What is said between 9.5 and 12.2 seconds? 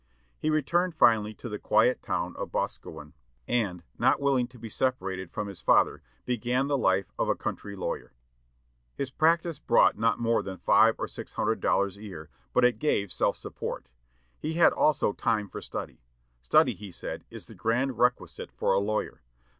brought not more than five or six hundred dollars a